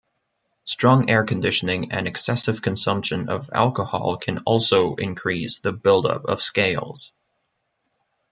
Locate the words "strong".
0.65-1.11